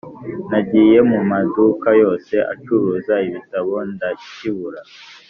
[0.49, 4.81] nagiye mu maduka yose acuruza ibitabo ndakibura